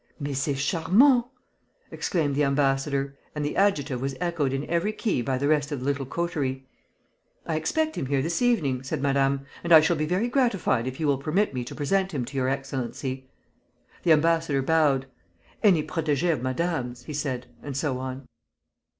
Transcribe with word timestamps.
"Mais 0.19 0.35
c'est 0.41 0.55
charmant!" 0.55 1.27
exclaimed 1.91 2.33
the 2.35 2.43
ambassador; 2.43 3.15
and 3.35 3.45
the 3.45 3.55
adjective 3.55 4.01
was 4.01 4.15
echoed 4.19 4.51
in 4.51 4.65
every 4.67 4.91
key 4.91 5.21
by 5.21 5.37
the 5.37 5.47
rest 5.47 5.71
of 5.71 5.77
the 5.79 5.85
little 5.85 6.07
coterie. 6.07 6.67
"I 7.45 7.53
expect 7.55 7.95
him 7.99 8.07
here 8.07 8.23
this 8.23 8.41
evening," 8.41 8.81
said 8.81 8.99
Madame; 8.99 9.45
"and 9.63 9.71
I 9.71 9.79
shall 9.79 9.95
be 9.95 10.07
very 10.07 10.23
much 10.23 10.31
gratified 10.31 10.87
if 10.87 10.99
you 10.99 11.05
will 11.05 11.19
permit 11.19 11.53
me 11.53 11.63
to 11.65 11.75
present 11.75 12.15
him 12.15 12.25
to 12.25 12.35
your 12.35 12.49
excellency." 12.49 13.29
The 14.01 14.13
ambassador 14.13 14.63
bowed. 14.63 15.05
"Any 15.61 15.83
protégée 15.85 16.33
of 16.33 16.41
Madame's," 16.41 17.03
he 17.03 17.13
said, 17.13 17.45
and 17.61 17.77
so 17.77 17.99
on. 17.99 18.27